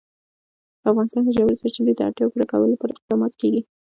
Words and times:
په 0.81 0.87
افغانستان 0.91 1.21
کې 1.23 1.31
د 1.33 1.35
ژورې 1.37 1.59
سرچینې 1.61 1.93
د 1.95 2.01
اړتیاوو 2.07 2.33
پوره 2.33 2.45
کولو 2.51 2.71
لپاره 2.73 2.93
اقدامات 2.97 3.33
کېږي. 3.41 3.61